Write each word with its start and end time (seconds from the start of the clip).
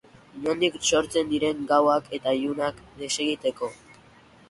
Inondik 0.37 0.77
sortzen 0.91 1.29
diren 1.35 1.63
gauak 1.73 2.11
eta 2.19 2.37
ilunak 2.41 2.83
desegiteko. 3.05 3.75